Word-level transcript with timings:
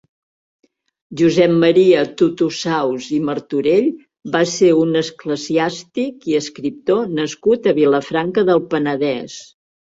Josep 1.19 1.51
Maria 1.63 1.99
Totosaus 2.21 3.09
i 3.17 3.19
Martorell 3.27 3.89
va 4.37 4.41
ser 4.53 4.71
un 4.85 5.01
esclesiàstic 5.03 6.27
i 6.33 6.39
escriptor 6.41 7.13
nascut 7.21 7.71
a 7.71 7.75
Vilafranca 7.83 8.47
del 8.51 8.65
Penedès. 8.75 9.39